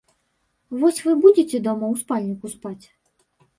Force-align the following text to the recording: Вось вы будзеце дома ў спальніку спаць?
Вось 0.83 1.01
вы 1.09 1.13
будзеце 1.27 1.61
дома 1.69 1.85
ў 1.93 1.95
спальніку 2.05 2.53
спаць? 2.57 2.85